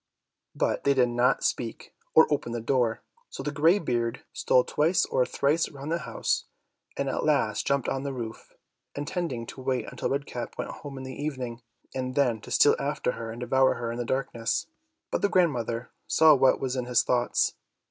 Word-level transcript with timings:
But 0.55 0.83
they 0.83 0.95
did 0.95 1.09
not 1.09 1.43
speak, 1.43 1.93
or 2.15 2.25
open 2.33 2.53
the 2.53 2.59
door, 2.59 3.03
so 3.29 3.43
the 3.43 3.51
grey 3.51 3.77
beard 3.77 4.23
stole 4.33 4.63
twice 4.63 5.05
or 5.05 5.27
thrice 5.27 5.69
round 5.69 5.91
the 5.91 5.99
house, 5.99 6.45
and 6.97 7.07
at 7.07 7.23
last 7.23 7.67
jumped 7.67 7.87
on 7.87 8.01
the 8.01 8.11
roof, 8.11 8.51
intending 8.95 9.45
to 9.45 9.61
wait 9.61 9.85
until 9.91 10.09
Red 10.09 10.25
Cap 10.25 10.57
went 10.57 10.71
home 10.71 10.97
in 10.97 11.03
the 11.03 11.13
evening, 11.13 11.61
and 11.93 12.15
then 12.15 12.41
to 12.41 12.49
steal 12.49 12.75
after 12.79 13.11
her 13.11 13.29
and 13.29 13.41
devour 13.41 13.75
her 13.75 13.91
in 13.91 13.99
the 13.99 14.03
darkness. 14.03 14.65
But 15.11 15.21
the 15.21 15.29
grandmother 15.29 15.91
saw 16.07 16.33
what 16.33 16.59
was 16.59 16.75
in 16.75 16.85
his 16.85 17.03
thoughts. 17.03 17.53